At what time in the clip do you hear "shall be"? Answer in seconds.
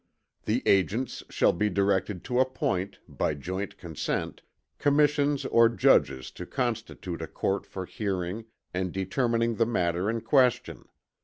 1.29-1.69